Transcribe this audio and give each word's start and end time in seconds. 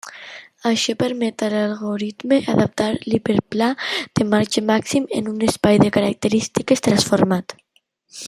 Això 0.67 0.93
permet 1.01 1.43
a 1.47 1.49
l'algoritme 1.53 2.39
adaptar 2.53 2.87
l'hiperplà 3.11 3.67
de 4.21 4.27
marge 4.31 4.65
màxim 4.71 5.07
en 5.21 5.29
un 5.33 5.47
espai 5.51 5.81
de 5.85 5.93
característiques 5.99 6.85
transformat. 6.89 7.57